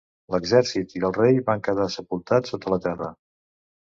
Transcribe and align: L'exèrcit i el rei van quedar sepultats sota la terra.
L'exèrcit 0.35 0.95
i 0.99 1.01
el 1.09 1.13
rei 1.17 1.35
van 1.51 1.61
quedar 1.67 1.85
sepultats 1.97 2.53
sota 2.55 2.75
la 2.75 2.81
terra. 2.87 3.11